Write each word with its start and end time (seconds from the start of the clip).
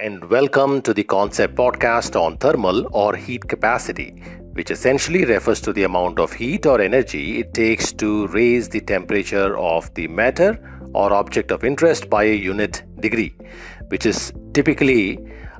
and 0.00 0.28
welcome 0.28 0.82
to 0.82 0.92
the 0.92 1.04
Concept 1.04 1.54
Podcast 1.54 2.20
on 2.20 2.36
thermal 2.38 2.88
or 2.92 3.14
heat 3.14 3.46
capacity, 3.46 4.10
which 4.54 4.72
essentially 4.72 5.24
refers 5.24 5.60
to 5.60 5.72
the 5.72 5.84
amount 5.84 6.18
of 6.18 6.32
heat 6.32 6.66
or 6.66 6.80
energy 6.80 7.38
it 7.38 7.54
takes 7.54 7.92
to 7.92 8.26
raise 8.28 8.68
the 8.68 8.80
temperature 8.80 9.56
of 9.56 9.92
the 9.94 10.08
matter 10.08 10.58
or 10.94 11.12
object 11.12 11.52
of 11.52 11.62
interest 11.62 12.10
by 12.10 12.24
a 12.24 12.34
unit 12.34 12.82
degree, 12.98 13.36
which 13.88 14.06
is 14.06 14.32
typically 14.52 15.18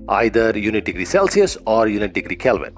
either 0.08 0.56
unit 0.58 0.84
degree 0.84 1.04
Celsius 1.04 1.56
or 1.66 1.88
unit 1.88 2.12
degree 2.12 2.36
Kelvin. 2.36 2.74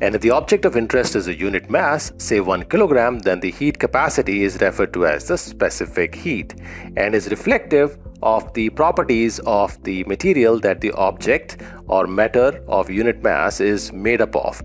And 0.00 0.14
if 0.14 0.22
the 0.22 0.30
object 0.30 0.64
of 0.64 0.76
interest 0.76 1.14
is 1.14 1.28
a 1.28 1.38
unit 1.38 1.68
mass, 1.70 2.12
say 2.16 2.40
1 2.40 2.64
kilogram, 2.64 3.18
then 3.18 3.40
the 3.40 3.50
heat 3.50 3.78
capacity 3.78 4.44
is 4.44 4.60
referred 4.60 4.92
to 4.94 5.06
as 5.06 5.28
the 5.28 5.36
specific 5.36 6.14
heat 6.14 6.54
and 6.96 7.14
is 7.14 7.28
reflective 7.28 7.98
of 8.22 8.52
the 8.54 8.70
properties 8.70 9.38
of 9.40 9.82
the 9.82 10.04
material 10.04 10.58
that 10.60 10.80
the 10.80 10.92
object 10.92 11.58
or 11.88 12.06
matter 12.06 12.62
of 12.68 12.90
unit 12.90 13.22
mass 13.22 13.60
is 13.60 13.92
made 13.92 14.20
up 14.20 14.34
of. 14.36 14.62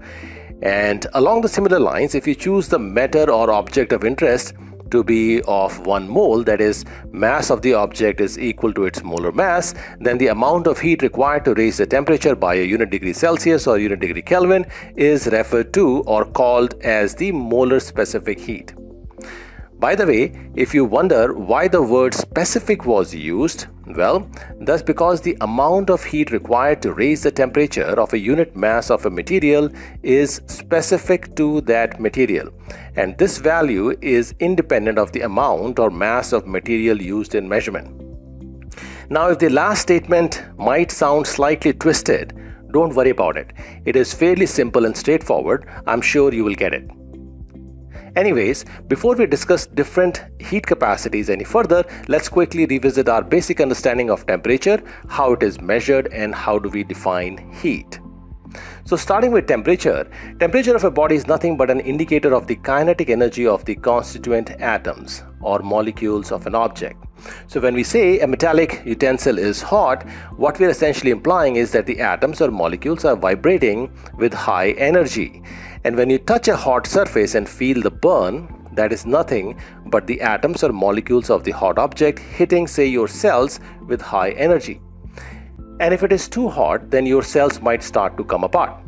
And 0.62 1.06
along 1.14 1.42
the 1.42 1.50
similar 1.50 1.80
lines, 1.80 2.16
if 2.16 2.26
you 2.26 2.36
choose 2.36 2.70
the 2.70 2.80
matter 2.80 3.30
or 3.30 3.52
object 3.52 3.92
of 3.92 4.04
interest 4.04 4.54
to 4.96 5.04
be 5.04 5.42
of 5.44 5.86
1 5.86 6.08
mole, 6.08 6.44
that 6.44 6.62
is, 6.62 6.86
mass 7.12 7.50
of 7.50 7.62
the 7.62 7.74
object 7.74 8.22
is 8.22 8.40
equal 8.40 8.74
to 8.74 8.86
its 8.86 9.04
molar 9.04 9.32
mass, 9.32 9.74
then 10.00 10.18
the 10.18 10.28
amount 10.28 10.68
of 10.68 10.80
heat 10.80 11.02
required 11.02 11.44
to 11.46 11.54
raise 11.54 11.78
the 11.78 11.86
temperature 11.86 12.36
by 12.36 12.56
a 12.56 12.64
unit 12.64 12.90
degree 12.90 13.14
Celsius 13.14 13.68
or 13.68 13.78
unit 13.78 14.00
degree 14.00 14.22
Kelvin 14.22 14.66
is 14.96 15.28
referred 15.28 15.74
to 15.74 15.86
or 16.14 16.26
called 16.26 16.76
as 16.82 17.16
the 17.16 17.32
molar 17.32 17.80
specific 17.80 18.40
heat. 18.40 18.74
By 19.78 19.94
the 19.96 20.08
way, 20.08 20.24
if 20.56 20.74
you 20.74 20.86
wonder 20.86 21.34
why 21.34 21.68
the 21.68 21.82
word 21.82 22.14
specific 22.14 22.86
was 22.86 23.14
used, 23.14 23.68
well, 23.88 24.30
that's 24.62 24.82
because 24.82 25.22
the 25.22 25.38
amount 25.42 25.90
of 25.90 26.04
heat 26.04 26.32
required 26.32 26.82
to 26.82 26.94
raise 26.94 27.24
the 27.24 27.32
temperature 27.32 28.00
of 28.00 28.14
a 28.14 28.18
unit 28.18 28.56
mass 28.56 28.90
of 28.90 29.06
a 29.06 29.10
material 29.10 29.70
is 30.02 30.42
specific 30.48 31.36
to 31.36 31.62
that 31.62 32.00
material, 32.00 32.50
and 32.96 33.18
this 33.18 33.38
value 33.38 33.96
is 34.02 34.34
independent 34.40 34.98
of 34.98 35.12
the 35.12 35.22
amount 35.22 35.80
or 35.80 35.90
mass 35.90 36.34
of 36.34 36.48
material 36.48 37.02
used 37.02 37.36
in 37.36 37.48
measurement. 37.48 38.02
Now, 39.10 39.30
if 39.30 39.40
the 39.40 39.50
last 39.50 39.84
statement 39.84 40.44
might 40.58 40.90
sound 40.92 41.28
slightly 41.28 41.74
twisted, 41.74 42.34
don't 42.72 42.96
worry 42.96 43.12
about 43.12 43.38
it. 43.38 43.54
It 43.86 43.96
is 43.96 44.14
fairly 44.14 44.48
simple 44.48 44.86
and 44.86 44.98
straightforward. 44.98 45.70
I'm 45.86 46.02
sure 46.02 46.34
you 46.34 46.44
will 46.44 46.56
get 46.56 46.74
it. 46.74 46.90
Anyways, 48.16 48.64
before 48.88 49.16
we 49.16 49.26
discuss 49.26 49.66
different 49.66 50.24
heat 50.40 50.66
capacities 50.66 51.30
any 51.30 51.44
further, 51.44 51.84
let's 52.08 52.30
quickly 52.30 52.66
revisit 52.66 53.10
our 53.10 53.22
basic 53.22 53.60
understanding 53.60 54.10
of 54.10 54.26
temperature, 54.26 54.82
how 55.10 55.34
it 55.34 55.44
is 55.44 55.60
measured 55.60 56.08
and 56.14 56.34
how 56.34 56.58
do 56.58 56.70
we 56.70 56.86
define 56.86 57.38
heat. 57.52 58.00
So 58.86 58.96
starting 58.96 59.34
with 59.34 59.48
temperature, 59.48 60.10
temperature 60.40 60.76
of 60.76 60.86
a 60.86 60.92
body 60.92 61.16
is 61.16 61.28
nothing 61.28 61.58
but 61.58 61.70
an 61.70 61.82
indicator 61.82 62.34
of 62.34 62.48
the 62.48 62.56
kinetic 62.56 63.10
energy 63.10 63.46
of 63.46 63.66
the 63.66 63.76
constituent 63.76 64.52
atoms 64.62 65.24
or 65.42 65.60
molecules 65.60 66.32
of 66.32 66.48
an 66.48 66.56
object. 66.56 67.05
So 67.48 67.60
when 67.60 67.74
we 67.74 67.84
say 67.84 68.20
a 68.20 68.28
metallic 68.28 68.82
utensil 68.86 69.38
is 69.38 69.62
hot, 69.62 70.08
what 70.38 70.60
we're 70.60 70.70
essentially 70.70 71.12
implying 71.12 71.56
is 71.56 71.72
that 71.72 71.86
the 71.86 72.00
atoms 72.00 72.42
or 72.42 72.52
molecules 72.52 73.06
are 73.06 73.16
vibrating 73.16 73.92
with 74.18 74.34
high 74.34 74.72
energy. 74.72 75.42
And 75.84 75.96
when 75.96 76.10
you 76.10 76.18
touch 76.18 76.48
a 76.48 76.56
hot 76.56 76.88
surface 76.88 77.36
and 77.36 77.48
feel 77.48 77.82
the 77.82 77.92
burn, 77.92 78.48
that 78.74 78.92
is 78.92 79.06
nothing 79.06 79.60
but 79.86 80.08
the 80.08 80.20
atoms 80.22 80.64
or 80.64 80.74
molecules 80.74 81.30
of 81.30 81.44
the 81.44 81.52
hot 81.52 81.78
object 81.78 82.20
hitting, 82.20 82.68
say, 82.68 82.86
your 82.86 83.08
cells 83.08 83.60
with 83.88 84.02
high 84.02 84.32
energy. 84.32 84.82
And 85.80 85.94
if 85.94 86.04
it 86.04 86.12
is 86.12 86.28
too 86.28 86.50
hot, 86.50 86.90
then 86.90 87.06
your 87.06 87.24
cells 87.24 87.62
might 87.62 87.84
start 87.84 88.18
to 88.18 88.24
come 88.24 88.44
apart, 88.44 88.82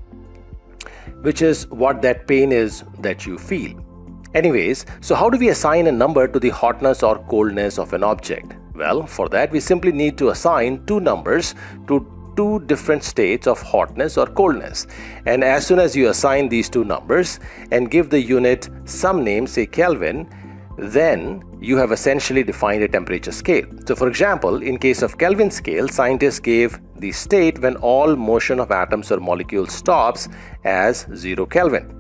which 1.22 1.42
is 1.42 1.68
what 1.68 2.02
that 2.02 2.28
pain 2.28 2.52
is 2.52 2.84
that 3.00 3.26
you 3.26 3.38
feel. 3.38 3.87
Anyways, 4.34 4.86
so 5.02 5.16
how 5.16 5.30
do 5.30 5.38
we 5.38 5.50
assign 5.50 5.88
a 5.88 5.92
number 5.92 6.28
to 6.28 6.40
the 6.40 6.50
hotness 6.50 7.04
or 7.04 7.20
coldness 7.30 7.80
of 7.80 7.94
an 7.94 8.04
object? 8.04 8.56
Well, 8.76 9.08
for 9.08 9.30
that, 9.30 9.52
we 9.52 9.60
simply 9.60 9.92
need 9.92 10.18
to 10.20 10.30
assign 10.30 10.86
two 10.86 11.00
numbers 11.00 11.56
to 11.88 12.06
two 12.36 12.60
different 12.68 13.04
states 13.04 13.48
of 13.48 13.62
hotness 13.62 14.18
or 14.18 14.28
coldness. 14.28 14.86
And 15.26 15.44
as 15.44 15.66
soon 15.66 15.80
as 15.80 15.96
you 15.96 16.10
assign 16.10 16.50
these 16.50 16.70
two 16.70 16.84
numbers 16.84 17.40
and 17.72 17.90
give 17.90 18.10
the 18.10 18.22
unit 18.22 18.70
some 18.86 19.24
name, 19.24 19.48
say 19.48 19.66
Kelvin, 19.66 20.30
then 20.78 21.44
you 21.60 21.76
have 21.78 21.92
essentially 21.92 22.44
defined 22.44 22.84
a 22.84 22.88
temperature 22.88 23.32
scale. 23.32 23.66
So, 23.88 23.96
for 23.96 24.08
example, 24.08 24.62
in 24.62 24.78
case 24.78 25.02
of 25.02 25.18
Kelvin 25.18 25.50
scale, 25.50 25.88
scientists 25.88 26.40
gave 26.40 26.80
the 26.98 27.12
state 27.12 27.60
when 27.60 27.78
all 27.78 28.16
motion 28.16 28.60
of 28.60 28.72
atoms 28.72 29.12
or 29.12 29.20
molecules 29.20 29.74
stops 29.74 30.30
as 30.64 31.08
0 31.16 31.48
Kelvin. 31.48 31.97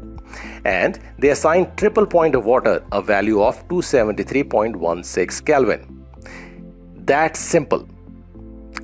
And 0.67 0.99
they 1.17 1.29
assigned 1.29 1.75
triple 1.77 2.05
point 2.05 2.35
of 2.35 2.45
water 2.45 2.83
a 2.91 3.01
value 3.01 3.41
of 3.41 3.67
273.16 3.69 5.45
Kelvin. 5.45 6.05
That's 7.05 7.39
simple. 7.39 7.87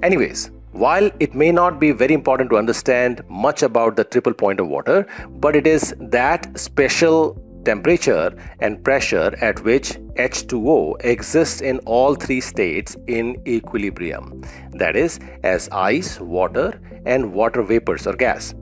Anyways, 0.02 0.52
while 0.72 1.12
it 1.20 1.36
may 1.36 1.52
not 1.52 1.80
be 1.80 1.92
very 1.92 2.14
important 2.14 2.50
to 2.52 2.58
understand 2.58 3.22
much 3.30 3.64
about 3.64 3.96
the 3.96 4.04
triple 4.04 4.34
point 4.34 4.60
of 4.60 4.68
water, 4.68 5.06
but 5.30 5.56
it 5.56 5.68
is 5.68 5.94
that 6.00 6.58
special 6.58 7.38
temperature 7.66 8.34
and 8.60 8.84
pressure 8.84 9.36
at 9.42 9.64
which 9.64 9.92
H2O 10.18 11.04
exists 11.04 11.62
in 11.62 11.80
all 11.80 12.16
three 12.16 12.42
states 12.42 12.96
in 13.08 13.42
equilibrium. 13.48 14.44
That 14.72 14.96
is, 14.96 15.20
as 15.44 15.70
ice, 15.70 16.20
water, 16.20 16.80
and 17.06 17.34
water 17.34 17.62
vapors 17.62 18.08
or 18.08 18.14
gas. 18.14 18.56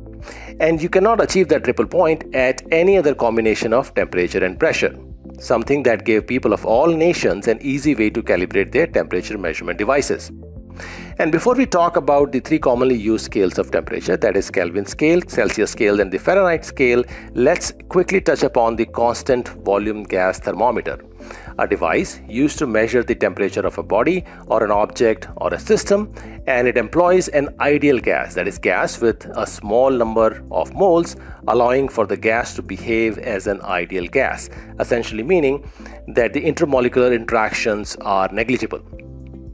And 0.59 0.81
you 0.81 0.89
cannot 0.89 1.21
achieve 1.21 1.47
that 1.49 1.63
triple 1.63 1.87
point 1.87 2.35
at 2.35 2.61
any 2.71 2.97
other 2.97 3.15
combination 3.15 3.73
of 3.73 3.93
temperature 3.95 4.43
and 4.43 4.59
pressure. 4.59 4.97
Something 5.39 5.83
that 5.83 6.05
gave 6.05 6.27
people 6.27 6.53
of 6.53 6.65
all 6.65 6.87
nations 6.87 7.47
an 7.47 7.59
easy 7.61 7.95
way 7.95 8.09
to 8.11 8.21
calibrate 8.21 8.71
their 8.71 8.87
temperature 8.87 9.37
measurement 9.37 9.79
devices. 9.79 10.31
And 11.19 11.31
before 11.31 11.55
we 11.55 11.65
talk 11.65 11.97
about 11.97 12.31
the 12.31 12.39
three 12.39 12.57
commonly 12.57 12.95
used 12.95 13.25
scales 13.25 13.59
of 13.59 13.69
temperature, 13.69 14.17
that 14.17 14.37
is 14.37 14.49
Kelvin 14.49 14.85
scale, 14.85 15.21
Celsius 15.27 15.71
scale, 15.71 15.99
and 15.99 16.11
the 16.11 16.17
Fahrenheit 16.17 16.65
scale, 16.65 17.03
let's 17.33 17.73
quickly 17.89 18.21
touch 18.21 18.43
upon 18.43 18.75
the 18.75 18.85
constant 18.85 19.49
volume 19.49 20.03
gas 20.03 20.39
thermometer, 20.39 21.03
a 21.59 21.67
device 21.67 22.21
used 22.27 22.57
to 22.59 22.65
measure 22.65 23.03
the 23.03 23.13
temperature 23.13 23.65
of 23.67 23.77
a 23.77 23.83
body 23.83 24.23
or 24.47 24.63
an 24.63 24.71
object 24.71 25.27
or 25.37 25.53
a 25.53 25.59
system, 25.59 26.13
and 26.47 26.67
it 26.67 26.77
employs 26.77 27.27
an 27.27 27.49
ideal 27.59 27.99
gas, 27.99 28.33
that 28.33 28.47
is 28.47 28.57
gas 28.57 29.01
with 29.01 29.25
a 29.35 29.45
small 29.45 29.91
number 29.91 30.43
of 30.49 30.73
moles, 30.73 31.17
allowing 31.47 31.89
for 31.89 32.07
the 32.07 32.17
gas 32.17 32.55
to 32.55 32.61
behave 32.61 33.17
as 33.19 33.47
an 33.47 33.61
ideal 33.61 34.07
gas, 34.07 34.49
essentially 34.79 35.23
meaning 35.23 35.69
that 36.07 36.33
the 36.33 36.41
intermolecular 36.41 37.13
interactions 37.13 37.95
are 37.97 38.29
negligible. 38.31 38.81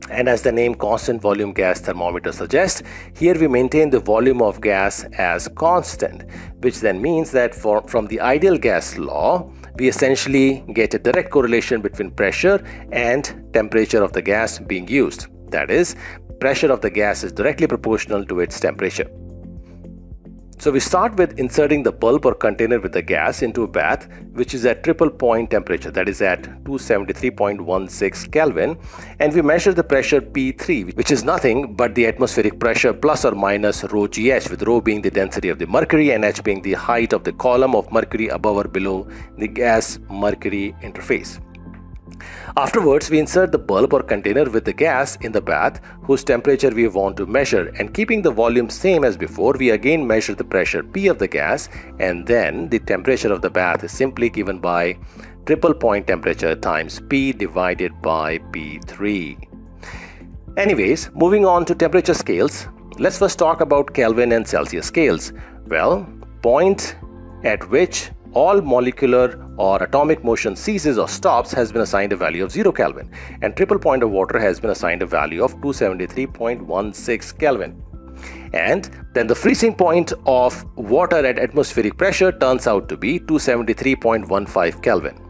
And 0.09 0.29
as 0.29 0.41
the 0.41 0.51
name 0.51 0.75
constant 0.75 1.21
volume 1.21 1.53
gas 1.53 1.81
thermometer 1.81 2.31
suggests, 2.31 2.81
here 3.15 3.37
we 3.37 3.47
maintain 3.47 3.89
the 3.89 3.99
volume 3.99 4.41
of 4.41 4.61
gas 4.61 5.03
as 5.17 5.47
constant, 5.49 6.23
which 6.61 6.79
then 6.79 7.01
means 7.01 7.31
that 7.31 7.53
for, 7.53 7.85
from 7.87 8.07
the 8.07 8.21
ideal 8.21 8.57
gas 8.57 8.97
law, 8.97 9.51
we 9.75 9.87
essentially 9.87 10.63
get 10.73 10.93
a 10.93 10.99
direct 10.99 11.29
correlation 11.29 11.81
between 11.81 12.11
pressure 12.11 12.63
and 12.91 13.49
temperature 13.53 14.03
of 14.03 14.13
the 14.13 14.21
gas 14.21 14.59
being 14.59 14.87
used. 14.87 15.27
That 15.51 15.69
is, 15.69 15.95
pressure 16.39 16.71
of 16.71 16.81
the 16.81 16.89
gas 16.89 17.23
is 17.23 17.31
directly 17.31 17.67
proportional 17.67 18.25
to 18.25 18.39
its 18.39 18.59
temperature. 18.59 19.09
So 20.59 20.71
we 20.71 20.79
start 20.79 21.15
with 21.17 21.37
inserting 21.37 21.83
the 21.83 21.91
bulb 21.91 22.25
or 22.25 22.33
container 22.33 22.79
with 22.79 22.91
the 22.91 23.03
gas 23.03 23.43
into 23.43 23.61
a 23.61 23.67
bath 23.67 24.07
which 24.33 24.55
is 24.55 24.65
at 24.65 24.83
triple 24.83 25.07
point 25.07 25.51
temperature 25.51 25.91
that 25.91 26.09
is 26.09 26.19
at 26.19 26.41
273.16 26.63 28.31
Kelvin 28.31 28.75
and 29.19 29.33
we 29.35 29.43
measure 29.43 29.71
the 29.71 29.83
pressure 29.83 30.19
P3 30.19 30.95
which 30.95 31.11
is 31.11 31.23
nothing 31.23 31.75
but 31.75 31.93
the 31.93 32.07
atmospheric 32.07 32.59
pressure 32.59 32.91
plus 32.91 33.23
or 33.23 33.33
minus 33.35 33.83
rho 33.83 34.07
GH 34.07 34.49
with 34.49 34.63
rho 34.63 34.81
being 34.81 35.03
the 35.03 35.11
density 35.11 35.49
of 35.49 35.59
the 35.59 35.67
mercury 35.67 36.09
and 36.11 36.25
H 36.25 36.43
being 36.43 36.63
the 36.63 36.73
height 36.73 37.13
of 37.13 37.23
the 37.23 37.33
column 37.33 37.75
of 37.75 37.91
mercury 37.91 38.29
above 38.29 38.55
or 38.57 38.67
below 38.67 39.07
the 39.37 39.47
gas 39.47 39.99
mercury 40.09 40.75
interface. 40.81 41.39
Afterwards, 42.55 43.09
we 43.09 43.19
insert 43.19 43.51
the 43.51 43.57
bulb 43.57 43.93
or 43.93 44.01
container 44.01 44.49
with 44.49 44.65
the 44.65 44.73
gas 44.73 45.15
in 45.17 45.31
the 45.31 45.41
bath 45.41 45.79
whose 46.03 46.23
temperature 46.23 46.71
we 46.71 46.87
want 46.87 47.17
to 47.17 47.25
measure 47.25 47.67
and 47.79 47.93
keeping 47.93 48.21
the 48.21 48.31
volume 48.31 48.69
same 48.69 49.03
as 49.03 49.17
before, 49.17 49.53
we 49.53 49.71
again 49.71 50.05
measure 50.05 50.35
the 50.35 50.43
pressure 50.43 50.83
P 50.83 51.07
of 51.07 51.19
the 51.19 51.27
gas 51.27 51.69
and 51.99 52.25
then 52.25 52.69
the 52.69 52.79
temperature 52.79 53.31
of 53.31 53.41
the 53.41 53.49
bath 53.49 53.83
is 53.83 53.91
simply 53.91 54.29
given 54.29 54.59
by 54.59 54.97
triple 55.45 55.73
point 55.73 56.07
temperature 56.07 56.55
times 56.55 57.01
P 57.09 57.31
divided 57.31 58.01
by 58.01 58.37
P3. 58.37 59.47
Anyways, 60.57 61.11
moving 61.13 61.45
on 61.45 61.65
to 61.65 61.75
temperature 61.75 62.15
scales, 62.15 62.67
let's 62.97 63.19
first 63.19 63.37
talk 63.37 63.61
about 63.61 63.93
Kelvin 63.93 64.31
and 64.31 64.47
Celsius 64.47 64.87
scales. 64.87 65.31
Well, 65.67 66.07
point 66.41 66.95
at 67.43 67.69
which 67.69 68.09
all 68.33 68.61
molecular 68.61 69.43
or 69.57 69.81
atomic 69.83 70.23
motion 70.23 70.55
ceases 70.55 70.97
or 70.97 71.07
stops 71.07 71.51
has 71.51 71.71
been 71.71 71.81
assigned 71.81 72.13
a 72.13 72.15
value 72.15 72.43
of 72.43 72.51
0 72.51 72.71
Kelvin 72.71 73.09
and 73.41 73.55
triple 73.55 73.79
point 73.79 74.03
of 74.03 74.11
water 74.11 74.39
has 74.39 74.59
been 74.59 74.69
assigned 74.69 75.01
a 75.01 75.05
value 75.05 75.43
of 75.43 75.55
273.16 75.57 77.39
Kelvin. 77.39 77.81
And 78.53 78.89
then 79.13 79.27
the 79.27 79.35
freezing 79.35 79.75
point 79.75 80.13
of 80.25 80.65
water 80.75 81.25
at 81.25 81.39
atmospheric 81.39 81.97
pressure 81.97 82.31
turns 82.31 82.67
out 82.67 82.87
to 82.89 82.97
be 82.97 83.19
273.15 83.19 84.81
Kelvin. 84.81 85.23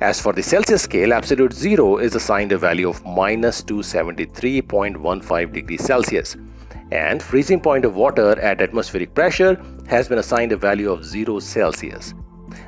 As 0.00 0.20
for 0.20 0.32
the 0.34 0.42
Celsius 0.42 0.82
scale, 0.82 1.14
absolute 1.14 1.54
zero 1.54 1.96
is 1.96 2.14
assigned 2.14 2.52
a 2.52 2.58
value 2.58 2.88
of 2.88 3.04
minus 3.06 3.62
273.15 3.62 5.52
degrees 5.52 5.82
Celsius. 5.82 6.36
And 6.92 7.22
freezing 7.22 7.60
point 7.60 7.84
of 7.84 7.96
water 7.96 8.38
at 8.40 8.60
atmospheric 8.60 9.14
pressure 9.14 9.60
has 9.88 10.08
been 10.08 10.18
assigned 10.18 10.52
a 10.52 10.56
value 10.56 10.90
of 10.90 11.04
0 11.04 11.40
Celsius. 11.40 12.14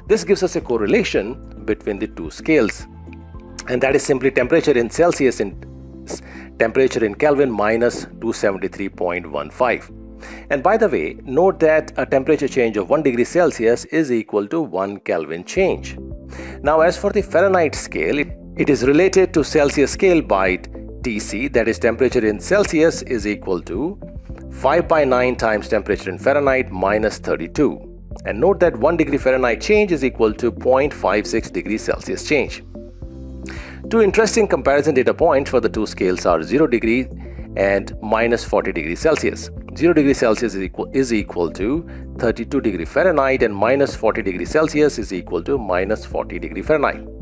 This 0.06 0.24
gives 0.24 0.42
us 0.42 0.56
a 0.56 0.60
correlation 0.60 1.64
between 1.64 1.98
the 1.98 2.08
two 2.08 2.30
scales. 2.30 2.86
And 3.68 3.82
that 3.82 3.94
is 3.94 4.02
simply 4.02 4.30
temperature 4.30 4.76
in 4.76 4.90
Celsius 4.90 5.40
in 5.40 5.64
temperature 6.58 7.04
in 7.04 7.14
Kelvin 7.14 7.50
minus 7.50 8.06
273.15. 8.06 9.94
And 10.50 10.62
by 10.62 10.76
the 10.76 10.88
way, 10.88 11.18
note 11.22 11.60
that 11.60 11.92
a 11.96 12.06
temperature 12.06 12.48
change 12.48 12.76
of 12.76 12.90
1 12.90 13.02
degree 13.02 13.24
Celsius 13.24 13.84
is 13.86 14.10
equal 14.10 14.46
to 14.48 14.60
1 14.60 15.00
Kelvin 15.00 15.44
change. 15.44 15.98
Now 16.62 16.80
as 16.80 16.96
for 16.96 17.10
the 17.10 17.22
Fahrenheit 17.22 17.74
scale, 17.74 18.18
it 18.56 18.70
is 18.70 18.84
related 18.84 19.32
to 19.34 19.44
Celsius 19.44 19.92
scale 19.92 20.22
by 20.22 20.56
Tc 20.56 21.52
that 21.52 21.68
is 21.68 21.78
temperature 21.78 22.26
in 22.26 22.40
Celsius 22.40 23.02
is 23.02 23.26
equal 23.26 23.62
to 23.62 24.00
5 24.50 24.88
by 24.88 25.04
9 25.04 25.36
times 25.36 25.68
temperature 25.68 26.10
in 26.10 26.18
Fahrenheit 26.18 26.72
minus 26.72 27.18
32. 27.18 27.87
And 28.24 28.40
note 28.40 28.60
that 28.60 28.76
1 28.76 28.96
degree 28.96 29.18
Fahrenheit 29.18 29.60
change 29.60 29.92
is 29.92 30.04
equal 30.04 30.32
to 30.34 30.50
0.56 30.52 31.52
degrees 31.52 31.82
Celsius 31.82 32.26
change. 32.26 32.62
Two 33.90 34.02
interesting 34.02 34.46
comparison 34.46 34.94
data 34.94 35.14
points 35.14 35.50
for 35.50 35.60
the 35.60 35.68
two 35.68 35.86
scales 35.86 36.26
are 36.26 36.42
0 36.42 36.66
degree 36.66 37.08
and 37.56 37.94
minus 38.02 38.44
40 38.44 38.72
degrees 38.72 39.00
Celsius. 39.00 39.50
0 39.76 39.94
degree 39.94 40.14
Celsius 40.14 40.54
is 40.54 40.62
equal, 40.62 40.90
is 40.92 41.12
equal 41.12 41.50
to 41.52 41.88
32 42.18 42.60
degree 42.60 42.84
Fahrenheit 42.84 43.42
and 43.42 43.54
minus 43.54 43.94
40 43.94 44.22
degree 44.22 44.44
Celsius 44.44 44.98
is 44.98 45.12
equal 45.12 45.42
to 45.42 45.56
minus 45.56 46.04
40 46.04 46.38
degree 46.38 46.62
Fahrenheit. 46.62 47.17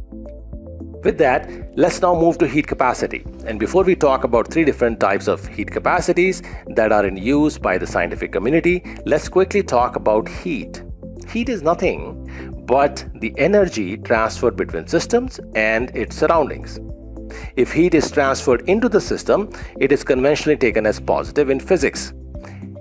With 1.06 1.18
that, 1.18 1.48
let's 1.76 2.02
now 2.02 2.18
move 2.20 2.36
to 2.38 2.48
heat 2.48 2.66
capacity. 2.66 3.24
And 3.46 3.60
before 3.60 3.84
we 3.84 3.94
talk 3.94 4.24
about 4.24 4.48
three 4.48 4.64
different 4.64 4.98
types 4.98 5.28
of 5.28 5.46
heat 5.46 5.70
capacities 5.70 6.42
that 6.66 6.90
are 6.90 7.06
in 7.06 7.16
use 7.16 7.58
by 7.58 7.78
the 7.78 7.86
scientific 7.86 8.32
community, 8.32 8.82
let's 9.04 9.28
quickly 9.28 9.62
talk 9.62 9.94
about 9.94 10.28
heat. 10.28 10.82
Heat 11.32 11.48
is 11.48 11.62
nothing 11.62 12.64
but 12.66 13.06
the 13.20 13.32
energy 13.38 13.98
transferred 13.98 14.56
between 14.56 14.88
systems 14.88 15.38
and 15.54 15.94
its 15.94 16.16
surroundings. 16.16 16.80
If 17.54 17.70
heat 17.70 17.94
is 17.94 18.10
transferred 18.10 18.68
into 18.68 18.88
the 18.88 19.00
system, 19.00 19.52
it 19.78 19.92
is 19.92 20.02
conventionally 20.02 20.56
taken 20.56 20.86
as 20.86 20.98
positive 20.98 21.50
in 21.50 21.60
physics. 21.60 22.14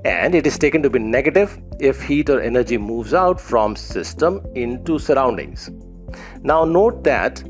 And 0.04 0.34
it 0.34 0.48
is 0.48 0.58
taken 0.58 0.82
to 0.82 0.90
be 0.90 0.98
negative 0.98 1.62
if 1.80 2.02
heat 2.02 2.32
or 2.32 2.42
energy 2.42 2.80
moves 2.80 3.14
out 3.14 3.40
from 3.40 3.76
system 3.76 4.42
into 4.56 4.98
surroundings. 4.98 5.70
Now 6.42 6.66
note 6.66 7.04
that 7.04 7.44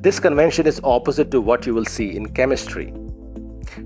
this 0.00 0.18
convention 0.18 0.66
is 0.66 0.80
opposite 0.82 1.30
to 1.30 1.42
what 1.42 1.66
you 1.66 1.74
will 1.74 1.84
see 1.84 2.16
in 2.16 2.32
chemistry. 2.32 2.94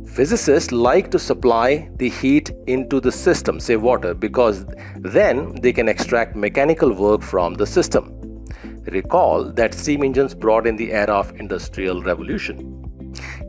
Physicists 0.07 0.71
like 0.71 1.11
to 1.11 1.19
supply 1.19 1.91
the 1.97 2.09
heat 2.09 2.53
into 2.69 3.01
the 3.01 3.11
system, 3.11 3.59
say 3.59 3.75
water, 3.75 4.15
because 4.15 4.65
then 4.99 5.57
they 5.61 5.73
can 5.73 5.89
extract 5.89 6.37
mechanical 6.37 6.93
work 6.93 7.21
from 7.21 7.55
the 7.55 7.67
system. 7.67 8.45
Recall 8.87 9.51
that 9.55 9.75
steam 9.75 10.05
engines 10.05 10.37
brought 10.37 10.69
in 10.69 10.77
the 10.77 10.93
era 10.93 11.15
of 11.15 11.35
industrial 11.41 12.01
revolution. 12.03 12.81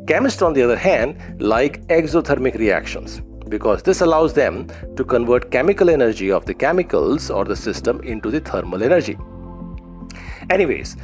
Chemists, 0.08 0.42
on 0.42 0.54
the 0.54 0.64
other 0.64 0.78
hand, 0.78 1.40
like 1.40 1.86
exothermic 1.88 2.58
reactions 2.58 3.22
because 3.48 3.84
this 3.84 4.02
allows 4.02 4.34
them 4.34 4.68
to 4.96 5.04
convert 5.04 5.52
chemical 5.52 5.88
energy 5.88 6.32
of 6.32 6.48
the 6.48 6.54
chemicals 6.54 7.30
or 7.30 7.46
the 7.46 7.56
system 7.56 8.02
into 8.02 8.32
the 8.32 8.40
thermal 8.40 8.82
energy. 8.82 9.16
Anyways, 10.50 10.98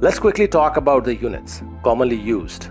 Let's 0.00 0.20
quickly 0.20 0.46
talk 0.46 0.76
about 0.76 1.02
the 1.02 1.16
units 1.16 1.60
commonly 1.82 2.14
used. 2.14 2.68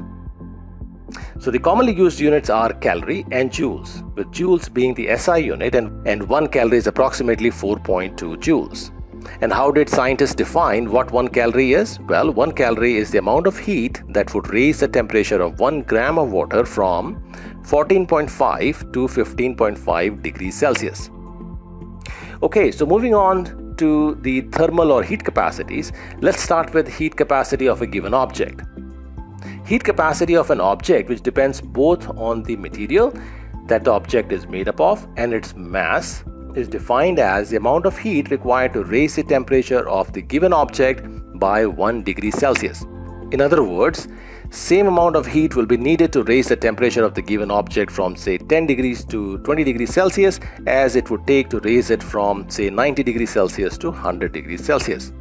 So 1.39 1.51
the 1.51 1.59
commonly 1.59 1.93
used 1.93 2.21
units 2.21 2.49
are 2.49 2.71
calorie 2.71 3.25
and 3.33 3.51
joules, 3.51 4.01
with 4.15 4.27
joules 4.27 4.73
being 4.73 4.93
the 4.93 5.13
SI 5.17 5.39
unit 5.39 5.75
and, 5.75 6.07
and 6.07 6.23
1 6.29 6.47
calorie 6.47 6.77
is 6.77 6.87
approximately 6.87 7.51
4.2 7.51 8.37
joules. 8.37 8.91
And 9.41 9.51
how 9.51 9.71
did 9.71 9.89
scientists 9.89 10.35
define 10.35 10.89
what 10.89 11.11
1 11.11 11.27
calorie 11.27 11.73
is? 11.73 11.99
Well, 11.99 12.31
1 12.31 12.53
calorie 12.53 12.95
is 12.95 13.11
the 13.11 13.17
amount 13.17 13.45
of 13.45 13.59
heat 13.59 14.01
that 14.07 14.33
would 14.33 14.49
raise 14.53 14.79
the 14.79 14.87
temperature 14.87 15.41
of 15.41 15.59
1 15.59 15.81
gram 15.81 16.17
of 16.17 16.31
water 16.31 16.63
from 16.63 17.21
14.5 17.63 18.93
to 18.93 18.99
15.5 19.05 20.23
degrees 20.23 20.55
Celsius. 20.57 21.09
Okay, 22.41 22.71
so 22.71 22.85
moving 22.85 23.13
on 23.13 23.66
to 23.77 24.15
the 24.21 24.41
thermal 24.41 24.91
or 24.91 25.03
heat 25.03 25.23
capacities, 25.23 25.91
let's 26.21 26.41
start 26.41 26.73
with 26.73 26.87
heat 26.87 27.15
capacity 27.15 27.67
of 27.67 27.81
a 27.81 27.87
given 27.87 28.13
object. 28.13 28.61
Heat 29.65 29.83
capacity 29.83 30.35
of 30.35 30.49
an 30.49 30.61
object 30.61 31.09
which 31.09 31.21
depends 31.21 31.61
both 31.61 32.09
on 32.17 32.43
the 32.43 32.55
material 32.55 33.13
that 33.67 33.83
the 33.83 33.91
object 33.91 34.31
is 34.31 34.47
made 34.47 34.67
up 34.67 34.79
of 34.79 35.07
and 35.17 35.33
its 35.33 35.55
mass 35.55 36.23
is 36.55 36.67
defined 36.67 37.19
as 37.19 37.49
the 37.49 37.57
amount 37.57 37.85
of 37.85 37.97
heat 37.97 38.31
required 38.31 38.73
to 38.73 38.83
raise 38.83 39.15
the 39.15 39.23
temperature 39.23 39.87
of 39.89 40.11
the 40.13 40.21
given 40.21 40.53
object 40.53 41.05
by 41.39 41.65
1 41.65 42.03
degree 42.03 42.31
Celsius. 42.31 42.83
In 43.31 43.41
other 43.41 43.63
words, 43.63 44.07
same 44.49 44.87
amount 44.87 45.15
of 45.15 45.25
heat 45.25 45.55
will 45.55 45.65
be 45.65 45.77
needed 45.77 46.13
to 46.13 46.23
raise 46.23 46.47
the 46.47 46.55
temperature 46.55 47.03
of 47.03 47.13
the 47.13 47.21
given 47.21 47.51
object 47.51 47.91
from 47.91 48.15
say 48.15 48.37
10 48.37 48.65
degrees 48.65 49.03
to 49.05 49.37
20 49.39 49.63
degrees 49.63 49.93
Celsius 49.93 50.39
as 50.65 50.95
it 50.95 51.09
would 51.09 51.27
take 51.27 51.49
to 51.49 51.59
raise 51.59 51.89
it 51.89 52.01
from 52.01 52.49
say 52.49 52.69
90 52.69 53.03
degrees 53.03 53.29
Celsius 53.29 53.77
to 53.79 53.89
100 53.89 54.31
degrees 54.31 54.63
Celsius. 54.63 55.11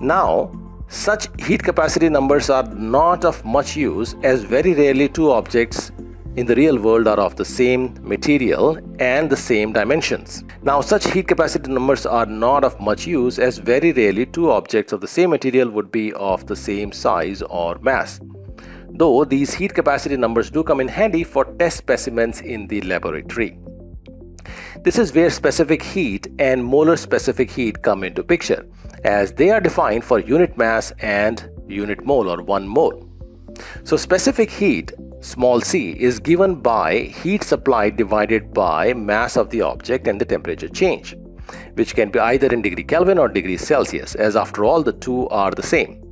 Now, 0.00 0.52
such 0.88 1.28
heat 1.44 1.62
capacity 1.62 2.08
numbers 2.08 2.50
are 2.50 2.64
not 2.74 3.24
of 3.24 3.44
much 3.44 3.76
use 3.76 4.14
as 4.22 4.42
very 4.42 4.74
rarely 4.74 5.08
two 5.08 5.30
objects 5.30 5.90
in 6.38 6.46
the 6.46 6.54
real 6.54 6.78
world 6.78 7.08
are 7.08 7.18
of 7.18 7.34
the 7.34 7.44
same 7.44 7.98
material 8.00 8.78
and 9.00 9.28
the 9.28 9.36
same 9.36 9.72
dimensions. 9.72 10.44
Now, 10.62 10.80
such 10.80 11.10
heat 11.10 11.26
capacity 11.26 11.72
numbers 11.72 12.06
are 12.06 12.26
not 12.26 12.62
of 12.62 12.78
much 12.80 13.08
use 13.08 13.40
as 13.40 13.58
very 13.58 13.90
rarely 13.90 14.24
two 14.24 14.52
objects 14.52 14.92
of 14.92 15.00
the 15.00 15.08
same 15.08 15.30
material 15.30 15.68
would 15.70 15.90
be 15.90 16.12
of 16.12 16.46
the 16.46 16.54
same 16.54 16.92
size 16.92 17.42
or 17.42 17.78
mass. 17.80 18.20
Though 18.90 19.24
these 19.24 19.52
heat 19.52 19.74
capacity 19.74 20.16
numbers 20.16 20.48
do 20.48 20.62
come 20.62 20.80
in 20.80 20.86
handy 20.86 21.24
for 21.24 21.44
test 21.44 21.78
specimens 21.78 22.40
in 22.40 22.68
the 22.68 22.82
laboratory. 22.82 23.58
This 24.84 24.96
is 24.96 25.12
where 25.12 25.30
specific 25.30 25.82
heat 25.82 26.28
and 26.38 26.64
molar 26.64 26.96
specific 26.96 27.50
heat 27.50 27.82
come 27.82 28.04
into 28.04 28.22
picture, 28.22 28.64
as 29.02 29.32
they 29.32 29.50
are 29.50 29.60
defined 29.60 30.04
for 30.04 30.20
unit 30.20 30.56
mass 30.56 30.92
and 31.00 31.50
unit 31.66 32.04
mole 32.04 32.30
or 32.30 32.42
1 32.42 32.68
mole. 32.68 33.10
So 33.82 33.96
specific 33.96 34.50
heat 34.50 34.92
small 35.20 35.60
c 35.60 35.92
is 35.92 36.20
given 36.20 36.54
by 36.56 37.00
heat 37.22 37.42
supply 37.42 37.90
divided 37.90 38.52
by 38.54 38.92
mass 38.94 39.36
of 39.36 39.50
the 39.50 39.60
object 39.60 40.06
and 40.06 40.20
the 40.20 40.24
temperature 40.24 40.68
change, 40.68 41.16
which 41.74 41.94
can 41.94 42.10
be 42.10 42.18
either 42.18 42.46
in 42.48 42.62
degree 42.62 42.84
Kelvin 42.84 43.18
or 43.18 43.28
degree 43.28 43.56
Celsius, 43.56 44.14
as 44.14 44.36
after 44.36 44.64
all 44.64 44.82
the 44.82 44.92
two 44.92 45.28
are 45.28 45.50
the 45.50 45.62
same. 45.62 46.02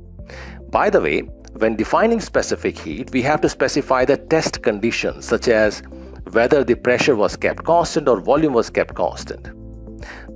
By 0.69 0.89
the 0.89 1.01
way, 1.01 1.21
when 1.53 1.75
defining 1.75 2.19
specific 2.19 2.77
heat, 2.77 3.11
we 3.11 3.21
have 3.21 3.41
to 3.41 3.49
specify 3.49 4.05
the 4.05 4.17
test 4.17 4.61
conditions 4.61 5.25
such 5.25 5.47
as 5.47 5.81
whether 6.31 6.63
the 6.63 6.75
pressure 6.75 7.15
was 7.15 7.35
kept 7.37 7.63
constant 7.63 8.07
or 8.07 8.19
volume 8.19 8.53
was 8.53 8.69
kept 8.69 8.93
constant. 8.93 9.47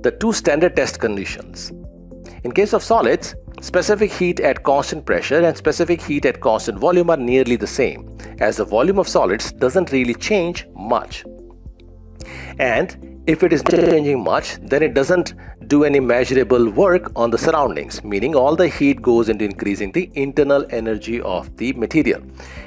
The 0.02 0.10
two 0.10 0.32
standard 0.32 0.74
test 0.74 0.98
conditions. 0.98 1.70
In 2.42 2.52
case 2.52 2.72
of 2.72 2.82
solids, 2.82 3.34
Specific 3.60 4.12
heat 4.12 4.40
at 4.40 4.62
constant 4.62 5.04
pressure 5.06 5.40
and 5.40 5.56
specific 5.56 6.00
heat 6.00 6.24
at 6.26 6.40
constant 6.40 6.78
volume 6.78 7.10
are 7.10 7.16
nearly 7.16 7.56
the 7.56 7.66
same, 7.66 8.16
as 8.40 8.56
the 8.56 8.64
volume 8.64 8.98
of 8.98 9.08
solids 9.08 9.52
doesn't 9.52 9.92
really 9.92 10.14
change 10.14 10.66
much. 10.74 11.24
And 12.58 13.22
if 13.26 13.42
it 13.44 13.52
is 13.52 13.62
changing 13.62 14.22
much, 14.24 14.58
then 14.62 14.82
it 14.82 14.94
doesn't 14.94 15.34
do 15.68 15.84
any 15.84 16.00
measurable 16.00 16.70
work 16.70 17.12
on 17.14 17.30
the 17.30 17.38
surroundings, 17.38 18.02
meaning 18.02 18.34
all 18.34 18.56
the 18.56 18.68
heat 18.68 19.00
goes 19.00 19.28
into 19.28 19.44
increasing 19.44 19.92
the 19.92 20.10
internal 20.14 20.66
energy 20.70 21.20
of 21.20 21.56
the 21.56 21.72
material, 21.74 22.20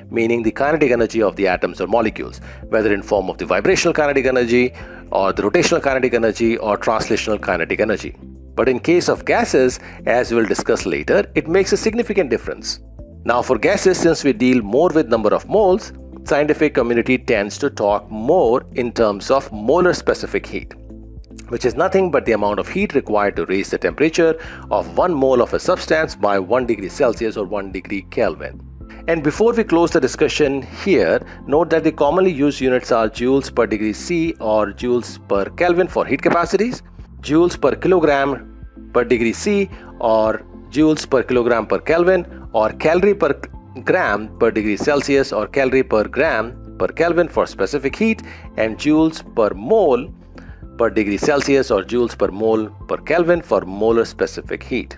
meaning 0.10 0.44
the 0.44 0.52
kinetic 0.52 0.92
energy 0.92 1.22
of 1.22 1.36
the 1.36 1.48
atoms 1.48 1.82
or 1.82 1.88
molecules, 1.88 2.40
whether 2.70 2.94
in 2.94 3.02
form 3.02 3.30
of 3.30 3.38
the 3.38 3.46
vibrational 3.46 3.94
kinetic 3.94 4.26
energy 4.26 4.74
or 5.12 5.34
the 5.34 5.44
rotational 5.44 5.84
kinetic 5.84 6.14
energy 6.14 6.58
or 6.58 6.78
translational 6.78 7.42
kinetic 7.42 7.82
energy. 7.82 8.16
But 8.56 8.70
in 8.70 8.80
case 8.80 9.10
of 9.10 9.26
gases, 9.26 9.80
as 10.06 10.32
we'll 10.32 10.46
discuss 10.46 10.86
later, 10.86 11.26
it 11.36 11.48
makes 11.48 11.74
a 11.74 11.78
significant 11.78 12.30
difference. 12.30 12.80
Now 13.26 13.42
for 13.42 13.58
gases, 13.58 13.98
since 13.98 14.24
we 14.24 14.34
deal 14.34 14.62
more 14.62 14.90
with 14.90 15.08
number 15.08 15.34
of 15.34 15.50
moles, 15.50 15.94
scientific 16.24 16.74
community 16.74 17.18
tends 17.18 17.58
to 17.60 17.70
talk 17.70 18.10
more 18.10 18.66
in 18.74 18.92
terms 18.92 19.30
of 19.30 19.52
molar 19.52 19.94
specific 19.94 20.46
heat, 20.46 20.74
which 21.50 21.66
is 21.66 21.76
nothing 21.76 22.10
but 22.12 22.26
the 22.26 22.32
amount 22.32 22.60
of 22.60 22.68
heat 22.68 22.96
required 22.96 23.36
to 23.36 23.46
raise 23.46 23.70
the 23.70 23.78
temperature 23.78 24.36
of 24.72 24.98
1 24.98 25.14
mole 25.14 25.42
of 25.42 25.54
a 25.54 25.60
substance 25.60 26.16
by 26.16 26.40
1 26.40 26.66
degree 26.66 26.90
Celsius 26.90 27.38
or 27.38 27.46
1 27.46 27.72
degree 27.72 28.04
Kelvin. 28.10 28.62
And 29.08 29.22
before 29.22 29.54
we 29.54 29.64
close 29.64 29.92
the 29.92 30.00
discussion 30.00 30.64
here, 30.84 31.20
note 31.46 31.70
that 31.70 31.84
the 31.84 31.92
commonly 31.92 32.32
used 32.32 32.60
units 32.60 32.92
are 32.92 33.08
joules 33.08 33.54
per 33.54 33.68
degree 33.68 33.94
C 33.94 34.34
or 34.40 34.68
joules 34.68 35.20
per 35.28 35.46
Kelvin 35.52 35.88
for 35.88 36.06
heat 36.06 36.24
capacities, 36.24 36.82
joules 37.30 37.58
per 37.58 37.76
kilogram 37.86 38.36
per 38.94 39.04
degree 39.14 39.34
C 39.34 39.70
or 40.00 40.44
joules 40.72 41.06
per 41.10 41.24
kilogram 41.24 41.66
per 41.66 41.82
Kelvin 41.90 42.26
or 42.54 42.70
calorie 42.86 43.16
per 43.16 43.34
gram 43.84 44.28
per 44.40 44.52
degree 44.52 44.78
Celsius 44.78 45.34
or 45.34 45.48
calorie 45.48 45.84
per 45.84 46.08
gram 46.08 46.54
per 46.80 46.92
Kelvin 46.94 47.28
for 47.28 47.46
specific 47.48 47.96
heat 47.96 48.22
and 48.58 48.78
joules 48.78 49.24
per 49.36 49.54
mole 49.54 50.12
per 50.78 50.90
degree 50.90 51.18
Celsius 51.18 51.72
or 51.72 51.84
joules 51.84 52.16
per 52.18 52.32
mole 52.32 52.70
per 52.88 53.02
Kelvin 53.04 53.42
for 53.42 53.62
molar 53.66 54.06
specific 54.06 54.64
heat. 54.64 54.98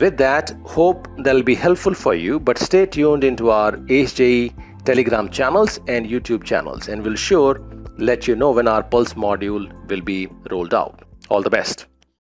With 0.00 0.16
that, 0.18 0.52
hope 0.64 1.06
that'll 1.18 1.44
be 1.44 1.54
helpful 1.54 1.94
for 1.94 2.14
you, 2.14 2.40
but 2.40 2.58
stay 2.58 2.84
tuned 2.84 3.22
into 3.22 3.50
our 3.50 3.78
ACE 3.88 4.50
Telegram 4.84 5.28
channels 5.30 5.78
and 5.86 6.04
YouTube 6.06 6.42
channels, 6.42 6.88
and 6.88 7.04
we'll 7.04 7.14
sure 7.14 7.60
let 7.98 8.26
you 8.26 8.34
know 8.36 8.50
when 8.50 8.68
our 8.68 8.82
Pulse 8.82 9.14
module 9.14 9.70
will 9.88 10.00
be 10.00 10.28
rolled 10.50 10.74
out. 10.74 11.02
All 11.28 11.42
the 11.42 11.50
best. 11.50 11.86